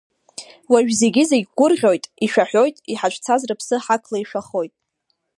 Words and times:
Уажә 0.71 0.91
зегьы-зегь 1.01 1.47
гәрӷьоит, 1.57 2.03
ишәаҳәоит, 2.25 2.75
иҳацәцаз 2.93 3.41
рыԥсы 3.49 3.75
ҳақла 3.83 4.17
ишәахоит. 4.19 4.73